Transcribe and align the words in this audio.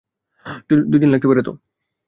দুই 0.89 0.99
দিন 1.01 1.09
লাগতে 1.11 1.27
পারে? 1.29 1.41